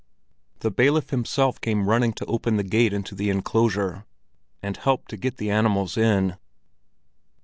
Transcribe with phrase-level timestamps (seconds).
[0.61, 4.07] The bailiff himself came running to open the gate into the enclosure,
[4.63, 6.37] and helped to get the animals in.